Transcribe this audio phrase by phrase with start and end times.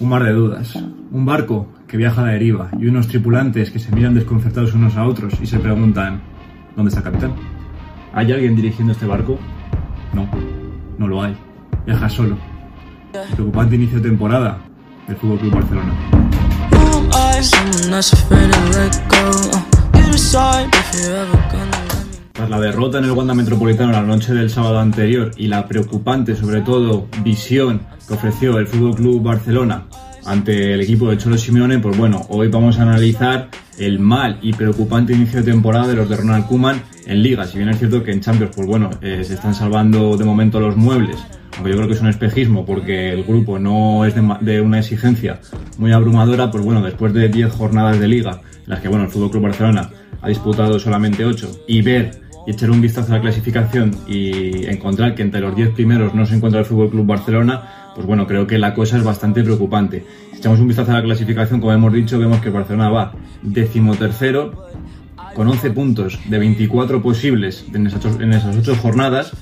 [0.00, 0.76] Un mar de dudas.
[1.10, 4.96] Un barco que viaja a la deriva y unos tripulantes que se miran desconcertados unos
[4.96, 6.20] a otros y se preguntan,
[6.76, 7.32] ¿dónde está el capitán?
[8.12, 9.38] ¿Hay alguien dirigiendo este barco?
[10.14, 10.28] No,
[10.98, 11.36] no lo hay.
[11.84, 12.36] Viaja solo.
[13.34, 14.58] Preocupante inicio de temporada
[15.08, 15.94] del Fútbol Club Barcelona.
[22.38, 26.36] Tras la derrota en el Wanda Metropolitano la noche del sábado anterior y la preocupante,
[26.36, 29.88] sobre todo, visión que ofreció el Fútbol Club Barcelona
[30.24, 34.52] ante el equipo de Cholo Simeone, pues bueno, hoy vamos a analizar el mal y
[34.52, 37.44] preocupante inicio de temporada de los de Ronald Koeman en Liga.
[37.44, 40.60] Si bien es cierto que en Champions, pues bueno, eh, se están salvando de momento
[40.60, 41.16] los muebles,
[41.56, 44.78] aunque yo creo que es un espejismo porque el grupo no es de, de una
[44.78, 45.40] exigencia
[45.76, 49.10] muy abrumadora, pues bueno, después de 10 jornadas de Liga, en las que bueno, el
[49.10, 49.90] Fútbol Club Barcelona
[50.22, 55.14] ha disputado solamente 8 y ver y echar un vistazo a la clasificación y encontrar
[55.14, 58.46] que entre los 10 primeros no se encuentra el Fútbol Club Barcelona, pues bueno, creo
[58.46, 60.06] que la cosa es bastante preocupante.
[60.32, 64.66] Si echamos un vistazo a la clasificación, como hemos dicho, vemos que Barcelona va decimotercero
[65.34, 69.32] con 11 puntos de 24 posibles en esas, en esas 8 jornadas,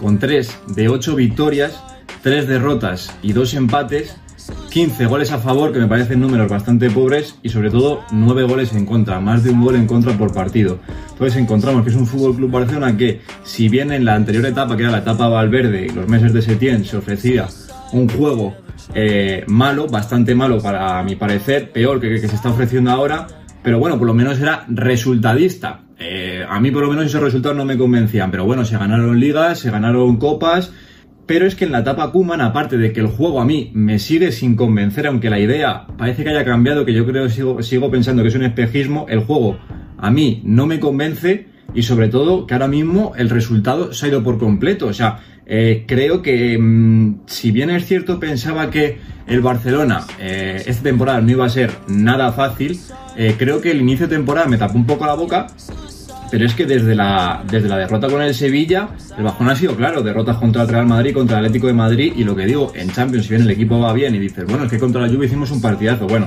[0.00, 1.84] con 3 de 8 victorias,
[2.22, 4.16] 3 derrotas y 2 empates
[4.70, 8.72] 15 goles a favor, que me parecen números bastante pobres, y sobre todo 9 goles
[8.72, 10.78] en contra, más de un gol en contra por partido.
[11.10, 14.76] Entonces encontramos que es un Fútbol Club Barcelona que, si bien en la anterior etapa,
[14.76, 17.46] que era la etapa Valverde, los meses de Setién, se ofrecía
[17.92, 18.54] un juego
[18.94, 23.26] eh, malo, bastante malo para mi parecer, peor que, que se está ofreciendo ahora,
[23.62, 25.80] pero bueno, por lo menos era resultadista.
[25.98, 29.18] Eh, a mí por lo menos esos resultados no me convencían, pero bueno, se ganaron
[29.18, 30.72] ligas, se ganaron copas
[31.26, 33.98] pero es que en la etapa Kuman, aparte de que el juego a mí me
[33.98, 37.90] sigue sin convencer, aunque la idea parece que haya cambiado, que yo creo sigo, sigo
[37.90, 39.58] pensando que es un espejismo, el juego
[39.98, 44.08] a mí no me convence y sobre todo que ahora mismo el resultado se ha
[44.10, 44.86] ido por completo.
[44.86, 50.62] O sea, eh, creo que mmm, si bien es cierto pensaba que el Barcelona eh,
[50.66, 52.78] esta temporada no iba a ser nada fácil,
[53.16, 55.46] eh, creo que el inicio de temporada me tapó un poco la boca
[56.34, 59.76] pero es que desde la, desde la derrota con el Sevilla, el bajón ha sido
[59.76, 62.72] claro, derrotas contra el Real Madrid, contra el Atlético de Madrid, y lo que digo,
[62.74, 65.08] en Champions, si bien el equipo va bien y dices, bueno, es que contra la
[65.08, 66.26] Juve hicimos un partidazo, bueno,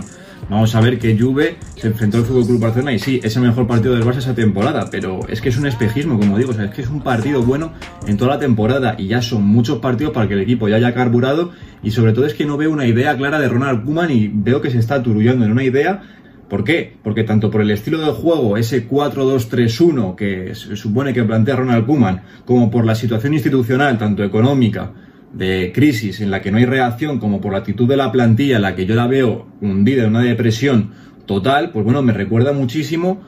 [0.49, 3.41] vamos a ver que Juve se enfrentó al Fútbol Club Barcelona y sí, es el
[3.41, 6.71] mejor partido del Barça esa temporada, pero es que es un espejismo, como digo, es
[6.71, 7.73] que es un partido bueno
[8.07, 10.93] en toda la temporada y ya son muchos partidos para que el equipo ya haya
[10.93, 11.51] carburado
[11.83, 14.61] y sobre todo es que no veo una idea clara de Ronald Koeman y veo
[14.61, 16.01] que se está turullando en una idea
[16.49, 16.95] ¿Por qué?
[17.03, 21.85] Porque tanto por el estilo de juego, ese 4-2-3-1 que se supone que plantea Ronald
[21.85, 24.93] Koeman, como por la situación institucional, tanto económica,
[25.33, 28.55] de crisis en la que no hay reacción, como por la actitud de la plantilla
[28.55, 30.91] en la que yo la veo hundida en una depresión
[31.25, 33.21] total, pues bueno, me recuerda muchísimo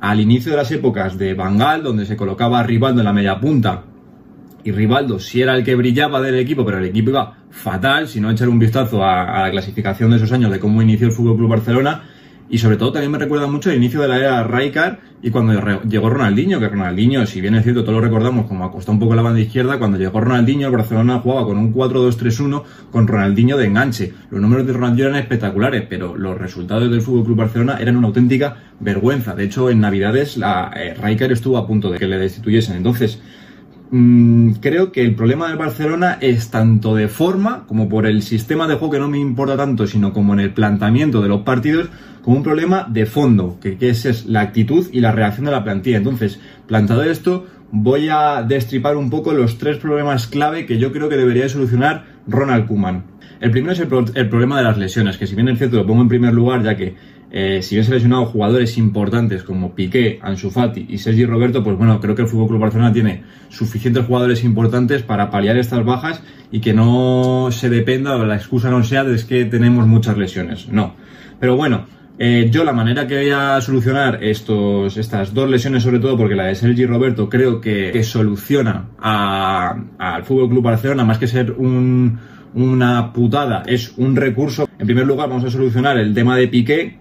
[0.00, 3.40] al inicio de las épocas de Bangal, donde se colocaba a Rivaldo en la media
[3.40, 3.84] punta,
[4.64, 8.20] y Rivaldo sí era el que brillaba del equipo, pero el equipo iba fatal, si
[8.20, 11.12] no echar un vistazo a, a la clasificación de esos años de cómo inició el
[11.12, 12.02] Fútbol Club Barcelona,
[12.48, 15.80] y sobre todo también me recuerda mucho el inicio de la era Raikar y cuando
[15.82, 19.14] llegó Ronaldinho, que Ronaldinho, si bien es cierto, todos lo recordamos como acostó un poco
[19.14, 23.66] la banda izquierda, cuando llegó Ronaldinho, el Barcelona jugaba con un 4-2-3-1 con Ronaldinho de
[23.66, 24.14] enganche.
[24.30, 28.08] Los números de Ronaldinho eran espectaculares, pero los resultados del Fútbol Club Barcelona eran una
[28.08, 29.34] auténtica vergüenza.
[29.34, 32.76] De hecho, en Navidades la eh, Raikar estuvo a punto de que le destituyesen.
[32.76, 33.20] Entonces,
[33.90, 38.66] Mm, creo que el problema del Barcelona es tanto de forma como por el sistema
[38.66, 41.88] de juego que no me importa tanto, sino como en el planteamiento de los partidos,
[42.26, 45.62] como un problema de fondo, que, esa es la actitud y la reacción de la
[45.62, 45.98] plantilla.
[45.98, 51.08] Entonces, plantado esto, voy a destripar un poco los tres problemas clave que yo creo
[51.08, 53.04] que debería solucionar Ronald Koeman.
[53.38, 55.76] El primero es el, pro el problema de las lesiones, que si bien es cierto
[55.76, 56.96] lo pongo en primer lugar, ya que
[57.30, 61.78] eh, si bien se lesionado jugadores importantes como Piqué, Ansu Fati y Sergi Roberto, pues
[61.78, 66.24] bueno, creo que el Fútbol Club Barcelona tiene suficientes jugadores importantes para paliar estas bajas
[66.50, 70.68] y que no se dependa, o la excusa no sea de que tenemos muchas lesiones.
[70.68, 70.94] No.
[71.38, 71.86] Pero bueno,
[72.18, 76.34] eh, yo la manera que voy a solucionar estos, estas dos lesiones, sobre todo porque
[76.34, 82.18] la de Sergi Roberto creo que, soluciona al Fútbol Club Barcelona, más que ser un,
[82.54, 84.66] una putada, es un recurso.
[84.78, 86.98] En primer lugar, vamos a solucionar el tema de Piqué,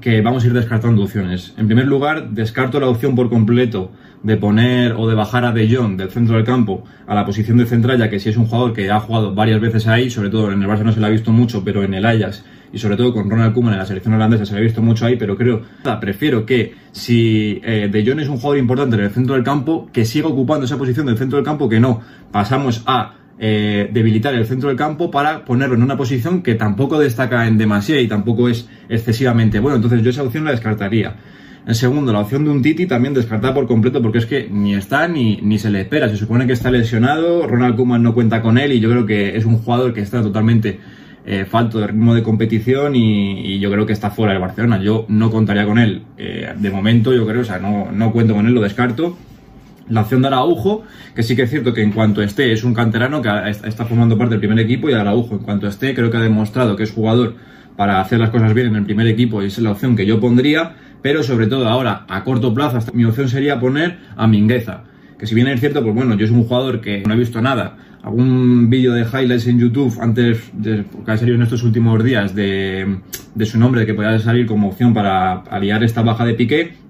[0.00, 1.52] que vamos a ir descartando opciones.
[1.58, 3.92] En primer lugar, descarto la opción por completo
[4.22, 7.58] de poner o de bajar a De Jong del centro del campo a la posición
[7.58, 10.30] de central, ya que si es un jugador que ha jugado varias veces ahí, sobre
[10.30, 12.42] todo en el Barça no se le ha visto mucho, pero en el Ajax
[12.72, 15.06] y sobre todo con Ronald Koeman en la selección holandesa se le ha visto mucho
[15.06, 15.62] ahí, pero creo,
[16.00, 19.88] prefiero que si eh, De Jong es un jugador importante en el centro del campo,
[19.92, 22.00] que siga ocupando esa posición del centro del campo, que no
[22.30, 26.98] pasamos a eh, debilitar el centro del campo para ponerlo en una posición que tampoco
[26.98, 29.76] destaca en demasía y tampoco es excesivamente bueno.
[29.76, 31.16] Entonces yo esa opción la descartaría.
[31.66, 34.74] En segundo, la opción de un Titi también descartada por completo porque es que ni
[34.74, 36.08] está ni, ni se le espera.
[36.08, 39.36] Se supone que está lesionado, Ronald Koeman no cuenta con él y yo creo que
[39.36, 40.80] es un jugador que está totalmente
[41.26, 44.80] eh, falto de ritmo de competición y, yo creo que está fuera de Barcelona.
[44.82, 46.02] Yo no contaría con él.
[46.16, 49.16] Eh, de momento, yo creo, o sea, no, no cuento con él, lo descarto.
[49.88, 50.84] La opción de Araujo,
[51.16, 53.28] que sí que es cierto que en cuanto esté es un canterano que
[53.64, 56.76] está formando parte del primer equipo y Araujo en cuanto esté creo que ha demostrado
[56.76, 57.34] que es jugador
[57.76, 60.20] para hacer las cosas bien en el primer equipo y es la opción que yo
[60.20, 64.84] pondría, pero sobre todo ahora a corto plazo mi opción sería poner a Mingueza,
[65.18, 67.42] que si bien es cierto, pues bueno, yo soy un jugador que no he visto
[67.42, 72.02] nada, algún vídeo de highlights en YouTube antes de que ha salido en estos últimos
[72.02, 72.98] días de,
[73.34, 76.80] de su nombre que podía salir como opción para aliar esta baja de Piqué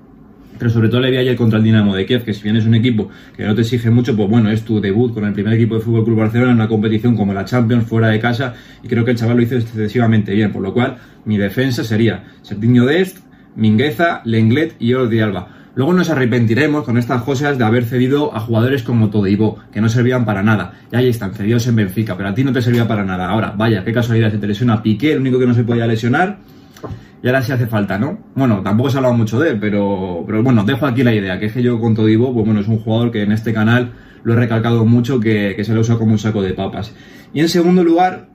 [0.60, 2.66] pero sobre todo le vi ayer contra el Dinamo de Kiev, que si bien es
[2.66, 5.54] un equipo que no te exige mucho, pues bueno, es tu debut con el primer
[5.54, 8.52] equipo de Fútbol Club Barcelona en una competición como la Champions fuera de casa,
[8.82, 12.24] y creo que el chaval lo hizo excesivamente bien, por lo cual mi defensa sería
[12.42, 13.20] Sertiño Dest,
[13.56, 15.48] Mingueza, Lenglet y Jordi Alba.
[15.74, 19.88] Luego nos arrepentiremos con estas cosas de haber cedido a jugadores como Todibo, que no
[19.88, 20.74] servían para nada.
[20.90, 23.28] Y ahí están, cedidos en Benfica, pero a ti no te servía para nada.
[23.28, 26.38] Ahora, vaya, qué casualidad, se te lesiona Piqué, el único que no se podía lesionar
[27.22, 28.18] y ahora sí hace falta, ¿no?
[28.34, 31.38] Bueno, tampoco se ha hablado mucho de él, pero, pero bueno, dejo aquí la idea,
[31.38, 33.92] que es que yo con Todibo, pues bueno, es un jugador que en este canal
[34.22, 36.94] lo he recalcado mucho, que, se lo usa como un saco de papas.
[37.34, 38.28] Y en segundo lugar,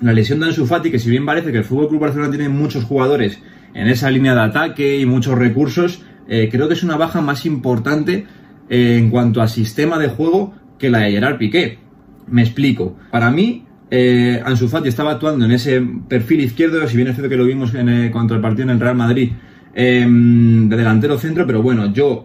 [0.00, 2.84] la lesión de Ansu Fati, que si bien parece que el Club Barcelona tiene muchos
[2.84, 3.38] jugadores
[3.74, 7.46] en esa línea de ataque y muchos recursos, eh, creo que es una baja más
[7.46, 8.26] importante
[8.68, 11.78] eh, en cuanto a sistema de juego que la de Gerard Piqué.
[12.28, 12.96] Me explico.
[13.10, 17.30] Para mí, eh, Ansu Fati estaba actuando en ese perfil izquierdo, si bien es cierto
[17.30, 19.30] que lo vimos en eh, cuanto al partido en el Real Madrid,
[19.74, 22.24] em, de delantero centro, pero bueno, yo,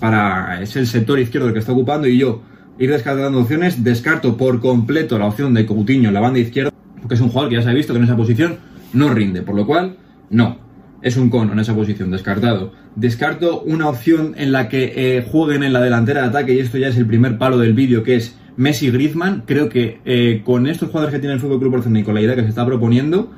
[0.00, 2.42] para, es el sector izquierdo el que está ocupando y yo
[2.78, 7.14] ir descartando opciones, descarto por completo la opción de Coutinho en la banda izquierda, porque
[7.14, 8.56] es un jugador que ya se ha visto que en esa posición
[8.92, 9.96] no rinde, por lo cual,
[10.30, 10.58] no,
[11.04, 12.72] es un cono en esa posición, descartado.
[12.96, 16.78] Descarto una opción en la que eh, jueguen en la delantera de ataque, y esto
[16.78, 20.66] ya es el primer palo del vídeo, que es Messi Griezmann, creo que eh, con
[20.66, 22.64] estos jugadores que tiene el Fútbol Club Barcelona y con la idea que se está
[22.64, 23.30] proponiendo,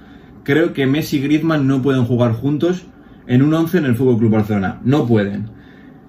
[0.44, 2.86] creo que Messi y Griezmann no pueden jugar juntos
[3.26, 4.80] en un 11 en el Fútbol Club Barcelona.
[4.84, 5.50] No pueden.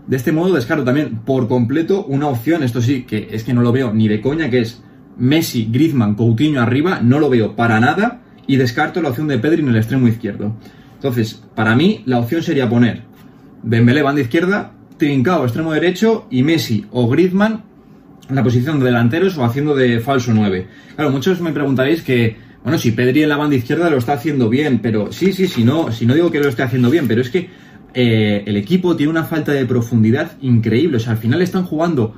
[0.05, 3.63] De este modo descarto también por completo una opción, esto sí, que es que no
[3.63, 4.83] lo veo ni de coña, que es
[5.17, 9.63] Messi, Griezmann, Coutinho arriba, no lo veo para nada y descarto la opción de Pedri
[9.63, 10.55] en el extremo izquierdo.
[10.97, 13.03] Entonces, para mí la opción sería poner
[13.63, 17.63] Dembélé banda izquierda, Trincao extremo derecho y Messi o Griezmann
[18.29, 20.67] en la posición de delanteros o haciendo de falso 9.
[20.95, 24.49] Claro, muchos me preguntaréis que, bueno, si Pedri en la banda izquierda lo está haciendo
[24.49, 27.21] bien, pero sí, sí, sí, no, si no digo que lo esté haciendo bien, pero
[27.21, 27.49] es que
[27.93, 30.97] eh, el equipo tiene una falta de profundidad increíble.
[30.97, 32.15] O sea, al final están jugando,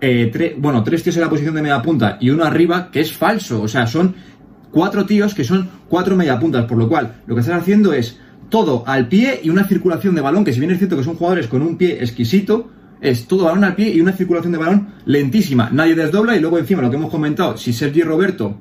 [0.00, 3.12] eh, bueno, tres tíos en la posición de media punta y uno arriba que es
[3.12, 3.62] falso.
[3.62, 4.14] O sea, son
[4.70, 8.18] cuatro tíos que son cuatro media puntas, por lo cual lo que están haciendo es
[8.48, 11.16] todo al pie y una circulación de balón, que si bien es cierto que son
[11.16, 12.70] jugadores con un pie exquisito,
[13.00, 15.70] es todo balón al pie y una circulación de balón lentísima.
[15.72, 18.56] Nadie desdobla y luego encima lo que hemos comentado, si Sergi Roberto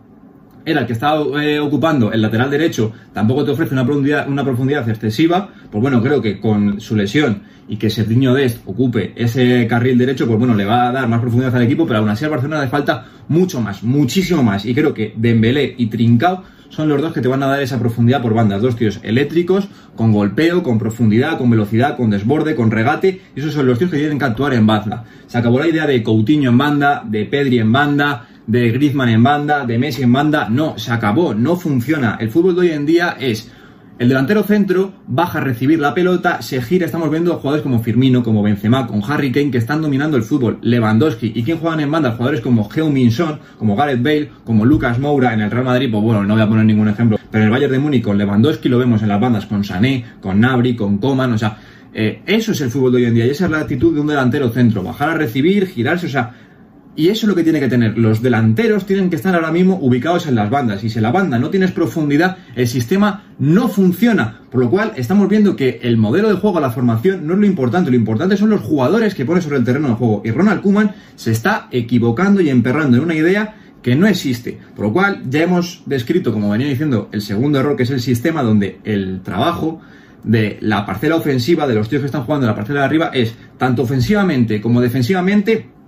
[0.65, 4.43] era el que estaba eh, ocupando el lateral derecho, tampoco te ofrece una profundidad, una
[4.43, 9.67] profundidad excesiva, pues bueno, creo que con su lesión y que Sergiño Dest ocupe ese
[9.67, 12.25] carril derecho, pues bueno, le va a dar más profundidad al equipo, pero aún así
[12.25, 14.65] al Barcelona le falta mucho más, muchísimo más.
[14.65, 17.79] Y creo que Dembélé y Trincao son los dos que te van a dar esa
[17.79, 18.61] profundidad por bandas.
[18.61, 23.21] Dos tíos eléctricos, con golpeo, con profundidad, con velocidad, con desborde, con regate.
[23.35, 25.03] Y esos son los tíos que tienen que actuar en banda.
[25.27, 29.21] Se acabó la idea de Coutinho en banda, de Pedri en banda, de Griezmann en
[29.21, 30.49] banda, de Messi en banda.
[30.49, 32.17] No, se acabó, no funciona.
[32.19, 33.51] El fútbol de hoy en día es
[33.99, 38.23] el delantero centro baja a recibir la pelota, se gira, estamos viendo jugadores como Firmino,
[38.23, 41.91] como Benzema, con Harry Kane que están dominando el fútbol, Lewandowski, y quién juegan en
[41.91, 43.11] banda, jugadores como Heung-Min
[43.57, 46.47] como Gareth Bale, como Lucas Moura en el Real Madrid, pues bueno, no voy a
[46.47, 49.19] poner ningún ejemplo, pero en el Bayern de Múnich con Lewandowski lo vemos en las
[49.19, 51.57] bandas con Sané, con Nabri, con Coman, o sea,
[51.93, 53.99] eh, eso es el fútbol de hoy en día y esa es la actitud de
[53.99, 56.33] un delantero centro, bajar a recibir, girarse, o sea,
[56.99, 57.97] y eso es lo que tiene que tener.
[57.97, 60.83] Los delanteros tienen que estar ahora mismo ubicados en las bandas.
[60.83, 64.41] Y si la banda no tienes profundidad, el sistema no funciona.
[64.51, 67.45] Por lo cual estamos viendo que el modelo de juego, la formación, no es lo
[67.45, 67.89] importante.
[67.89, 70.21] Lo importante son los jugadores que pones sobre el terreno de juego.
[70.25, 74.57] Y Ronald Kuman se está equivocando y emperrando en una idea que no existe.
[74.75, 78.01] Por lo cual ya hemos descrito, como venía diciendo, el segundo error, que es el
[78.01, 79.79] sistema donde el trabajo
[80.25, 83.11] de la parcela ofensiva, de los tíos que están jugando en la parcela de arriba,
[83.13, 85.78] es tanto ofensivamente como defensivamente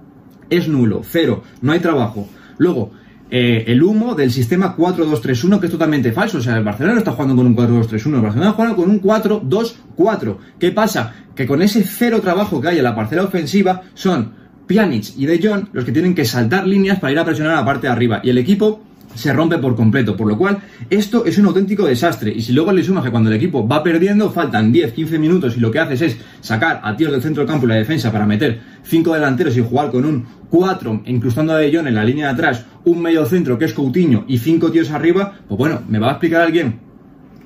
[0.52, 2.28] es nulo, cero, no hay trabajo.
[2.60, 2.92] Luego,
[3.32, 6.40] eh, el humo del sistema 4-2-3-1, que es totalmente falso.
[6.40, 9.02] O sea, el Barcelona no está jugando con un 4-2-3-1, el Barcelona jugando con un
[9.02, 10.38] 4-2-4.
[10.60, 11.14] ¿Qué pasa?
[11.34, 14.34] Que con ese cero trabajo que hay en la parcela ofensiva, son
[14.68, 17.62] Pjanic y De Jong los que tienen que saltar líneas para ir a presionar a
[17.62, 18.20] la parte de arriba.
[18.22, 18.84] Y el equipo
[19.16, 22.72] se rompe por completo, por lo cual esto es un auténtico desastre y si luego
[22.72, 26.02] le sumas que cuando el equipo va perdiendo faltan 10-15 minutos y lo que haces
[26.02, 29.58] es sacar a tíos del centro del campo y la defensa para meter 5 delanteros
[29.58, 33.02] y jugar con un 4 incrustando a De Jong en la línea de atrás un
[33.02, 36.42] medio centro que es Coutinho y cinco tíos arriba, pues bueno, ¿me va a explicar
[36.42, 36.80] alguien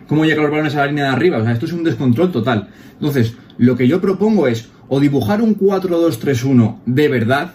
[0.08, 1.38] cómo llega los balones a la línea de arriba?
[1.38, 2.70] O sea, esto es un descontrol total.
[2.94, 7.54] Entonces, lo que yo propongo es o dibujar un 4-2-3-1 de verdad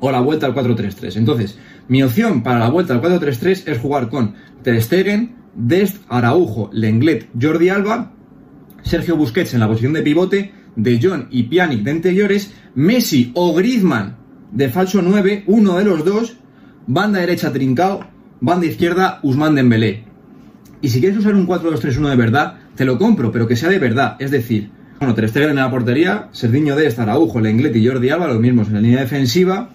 [0.00, 1.16] o la vuelta al 4-3-3.
[1.16, 1.58] Entonces,
[1.88, 7.28] mi opción para la vuelta al 4-3-3 es jugar con Ter Stegen, Dest, Araujo, Lenglet,
[7.40, 8.12] Jordi Alba,
[8.82, 13.54] Sergio Busquets en la posición de pivote, De Jong y Pjanic de interiores, Messi o
[13.54, 14.16] Griezmann
[14.52, 16.36] de falso 9, uno de los dos,
[16.86, 18.06] banda derecha Trincao,
[18.40, 20.04] banda izquierda Usman Dembélé.
[20.80, 23.78] Y si quieres usar un 4-2-3-1 de verdad, te lo compro, pero que sea de
[23.78, 28.28] verdad, es decir, bueno, Ter en la portería, Serdiño de Araujo, Lenglet y Jordi Alba,
[28.28, 29.70] los mismos en la línea defensiva,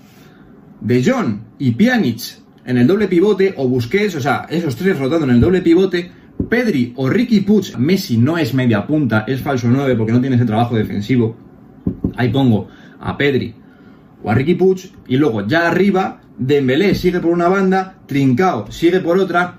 [0.81, 5.25] De Jong y Pjanic en el doble pivote, o Busquets, o sea, esos tres rotando
[5.25, 6.11] en el doble pivote,
[6.49, 10.35] Pedri o Ricky Puig, Messi no es media punta, es falso 9 porque no tiene
[10.35, 11.35] ese trabajo defensivo.
[12.15, 12.67] Ahí pongo
[12.99, 13.55] a Pedri
[14.23, 18.99] o a Ricky Puig y luego ya arriba Dembélé sigue por una banda, Trincao sigue
[18.99, 19.57] por otra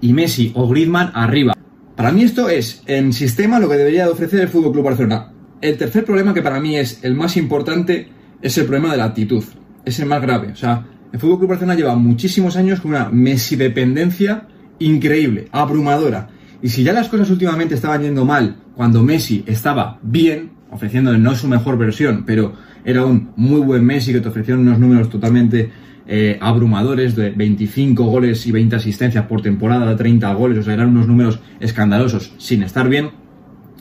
[0.00, 1.54] y Messi o Griezmann arriba.
[1.96, 5.32] Para mí esto es en sistema lo que debería de ofrecer el Fútbol Club Barcelona.
[5.60, 8.08] El tercer problema que para mí es el más importante
[8.42, 9.42] es el problema de la actitud.
[9.86, 10.48] Es el más grave.
[10.52, 14.48] O sea, el Fútbol Club Barcelona lleva muchísimos años con una Messi dependencia
[14.80, 16.28] increíble, abrumadora.
[16.60, 21.34] Y si ya las cosas últimamente estaban yendo mal cuando Messi estaba bien, ofreciéndole no
[21.34, 22.52] su mejor versión, pero
[22.84, 25.70] era un muy buen Messi que te ofreció unos números totalmente
[26.08, 30.74] eh, abrumadores de 25 goles y 20 asistencias por temporada, de 30 goles, o sea,
[30.74, 33.10] eran unos números escandalosos sin estar bien.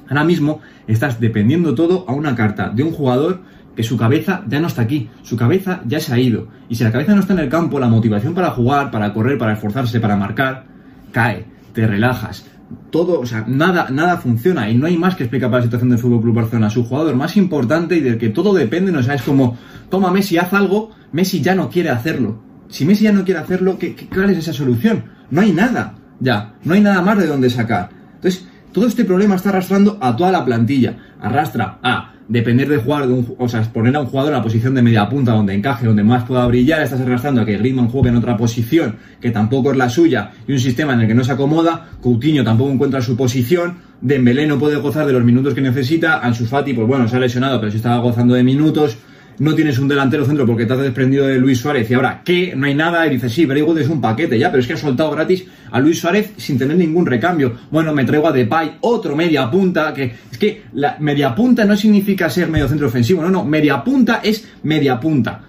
[0.07, 3.41] Ahora mismo estás dependiendo todo a una carta de un jugador
[3.75, 6.47] que su cabeza ya no está aquí, su cabeza ya se ha ido.
[6.69, 9.37] Y si la cabeza no está en el campo, la motivación para jugar, para correr,
[9.37, 10.65] para esforzarse, para marcar,
[11.11, 12.45] cae, te relajas.
[12.89, 15.89] Todo, o sea, nada, nada funciona y no hay más que explicar para la situación
[15.89, 16.69] del Fútbol Club Barcelona.
[16.69, 19.57] Su jugador más importante y del que todo depende, no o sea, es como,
[19.89, 22.41] toma Messi, haz algo, Messi ya no quiere hacerlo.
[22.69, 25.03] Si Messi ya no quiere hacerlo, ¿qué, qué, cuál es esa solución?
[25.29, 27.89] No hay nada, ya, no hay nada más de donde sacar.
[28.15, 30.97] Entonces, todo este problema está arrastrando a toda la plantilla.
[31.21, 34.43] Arrastra a depender de jugar, de un, o sea, poner a un jugador en la
[34.43, 37.87] posición de media punta donde encaje, donde más pueda brillar, estás arrastrando a que Griezmann
[37.87, 41.13] juegue en otra posición que tampoco es la suya y un sistema en el que
[41.13, 45.53] no se acomoda, Coutinho tampoco encuentra su posición, Dembélé no puede gozar de los minutos
[45.53, 48.97] que necesita, Ansu Fati, pues bueno, se ha lesionado, pero sí estaba gozando de minutos,
[49.39, 52.53] no tienes un delantero centro porque te has desprendido de Luis Suárez y ahora, ¿qué?
[52.55, 54.73] No hay nada, y dices, sí, pero igual es un paquete ya, pero es que
[54.73, 57.53] ha soltado gratis a Luis Suárez sin tener ningún recambio.
[57.71, 61.75] Bueno, me traigo a Depay, otro media punta, que es que la media punta no
[61.75, 65.41] significa ser medio centro ofensivo, no, no, media punta es media punta.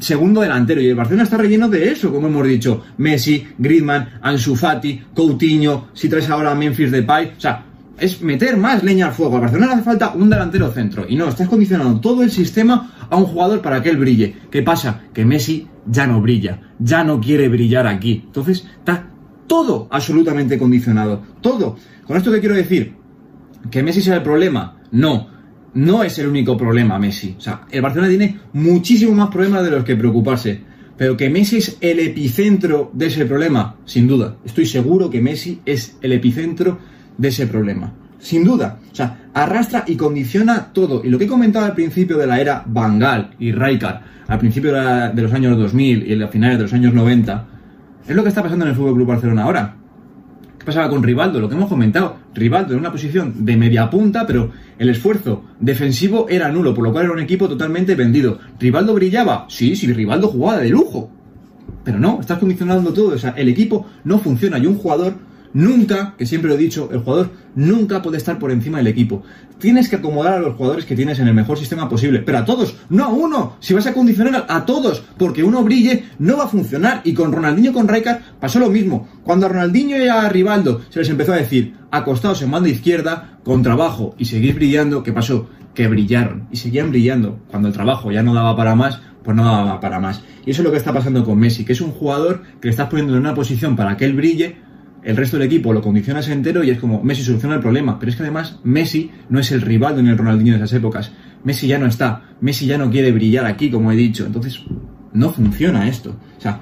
[0.00, 2.84] Segundo delantero, y el Barcelona está relleno de eso, como hemos dicho.
[2.96, 7.62] Messi, Griezmann, Ansu Fati, Coutinho, si traes ahora a Memphis Depay, o sea,
[7.98, 9.36] es meter más leña al fuego.
[9.36, 11.06] A Barcelona hace falta un delantero centro.
[11.08, 14.36] Y no, estás condicionando todo el sistema a un jugador para que él brille.
[14.50, 15.02] ¿Qué pasa?
[15.12, 18.22] Que Messi ya no brilla, ya no quiere brillar aquí.
[18.26, 19.06] Entonces está
[19.46, 21.22] todo absolutamente condicionado.
[21.40, 21.76] Todo.
[22.06, 22.94] ¿Con esto qué quiero decir?
[23.70, 24.78] ¿Que Messi sea el problema?
[24.90, 25.32] No.
[25.74, 27.34] No es el único problema Messi.
[27.36, 30.60] O sea, el Barcelona tiene muchísimos más problemas de los que preocuparse.
[30.96, 34.36] Pero que Messi es el epicentro de ese problema, sin duda.
[34.44, 36.78] Estoy seguro que Messi es el epicentro
[37.16, 37.92] de ese problema.
[38.18, 38.78] Sin duda.
[38.90, 41.02] O sea, arrastra y condiciona todo.
[41.04, 44.72] Y lo que he comentado al principio de la era Bangal y Raikar, al principio
[44.72, 47.46] de, los años 2000 y los finales de los años 90,
[48.08, 49.76] es lo que está pasando en el Fútbol Club Barcelona ahora.
[50.58, 51.40] ¿Qué pasaba con Rivaldo?
[51.40, 52.16] Lo que hemos comentado.
[52.32, 56.92] Rivaldo en una posición de media punta, pero el esfuerzo defensivo era nulo, por lo
[56.92, 58.38] cual era un equipo totalmente vendido.
[58.58, 59.44] ¿Rivaldo brillaba?
[59.50, 61.10] Sí, sí, Rivaldo jugaba de lujo.
[61.84, 63.14] Pero no, estás condicionando todo.
[63.14, 65.14] O sea, el equipo no funciona y un jugador
[65.54, 69.22] Nunca, que siempre lo he dicho, el jugador nunca puede estar por encima del equipo.
[69.58, 72.44] Tienes que acomodar a los jugadores que tienes en el mejor sistema posible, pero a
[72.44, 73.56] todos, no a uno.
[73.60, 77.02] Si vas a condicionar a todos, porque uno brille, no va a funcionar.
[77.04, 79.08] Y con Ronaldinho con Rijkaard pasó lo mismo.
[79.22, 83.38] Cuando a Ronaldinho y a Rivaldo se les empezó a decir, acostados en banda izquierda,
[83.44, 85.48] con trabajo y seguir brillando, ¿qué pasó?
[85.72, 87.38] Que brillaron y seguían brillando.
[87.48, 90.20] Cuando el trabajo ya no daba para más, pues no daba para más.
[90.44, 92.70] Y eso es lo que está pasando con Messi, que es un jugador que le
[92.70, 94.56] estás poniendo en una posición para que él brille,
[95.04, 97.98] el resto del equipo lo condicionas entero y es como Messi soluciona el problema.
[97.98, 101.12] Pero es que además Messi no es el rival de el Ronaldinho de esas épocas.
[101.44, 102.22] Messi ya no está.
[102.40, 104.24] Messi ya no quiere brillar aquí, como he dicho.
[104.24, 104.62] Entonces,
[105.12, 106.16] no funciona esto.
[106.38, 106.60] O sea,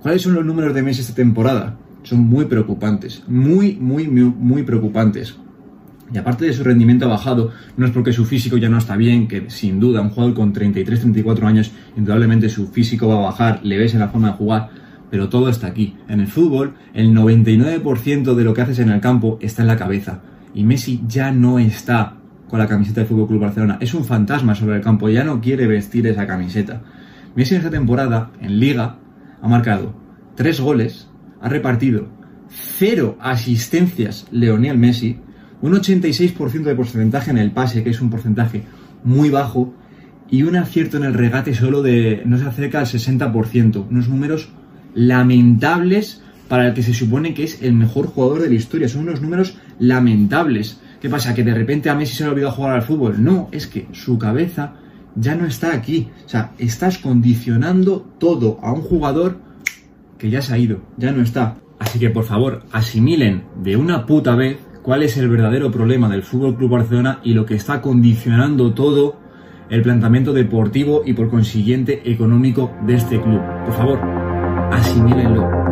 [0.00, 1.78] ¿cuáles son los números de Messi esta temporada?
[2.02, 3.22] Son muy preocupantes.
[3.26, 5.36] Muy, muy, muy, muy preocupantes.
[6.12, 9.28] Y aparte de su rendimiento bajado, no es porque su físico ya no está bien,
[9.28, 13.76] que sin duda un jugador con 33-34 años, indudablemente su físico va a bajar, le
[13.76, 14.70] ves en la forma de jugar,
[15.10, 15.96] pero todo está aquí.
[16.08, 19.76] En el fútbol, el 99% de lo que haces en el campo está en la
[19.76, 20.20] cabeza.
[20.54, 22.16] Y Messi ya no está
[22.48, 23.78] con la camiseta del Fútbol Club Barcelona.
[23.80, 26.82] Es un fantasma sobre el campo, ya no quiere vestir esa camiseta.
[27.34, 28.96] Messi en esta temporada, en Liga,
[29.40, 29.94] ha marcado
[30.36, 31.08] 3 goles,
[31.40, 32.08] ha repartido
[32.48, 35.18] 0 asistencias Leonel Messi,
[35.60, 38.62] un 86% de porcentaje en el pase, que es un porcentaje
[39.04, 39.74] muy bajo,
[40.30, 43.86] y un acierto en el regate solo de no se acerca al 60%.
[43.90, 44.50] Unos números
[44.98, 48.88] lamentables para el que se supone que es el mejor jugador de la historia.
[48.88, 50.80] Son unos números lamentables.
[51.00, 51.34] ¿Qué pasa?
[51.34, 53.22] ¿Que de repente a Messi se le olvidado jugar al fútbol?
[53.22, 54.74] No, es que su cabeza
[55.14, 56.08] ya no está aquí.
[56.26, 59.38] O sea, estás condicionando todo a un jugador
[60.18, 61.56] que ya se ha ido, ya no está.
[61.78, 66.24] Así que por favor, asimilen de una puta vez cuál es el verdadero problema del
[66.24, 69.16] Fútbol Club Barcelona y lo que está condicionando todo
[69.70, 73.40] el planteamiento deportivo y por consiguiente económico de este club.
[73.66, 74.27] Por favor,
[74.70, 75.67] asimílenlo.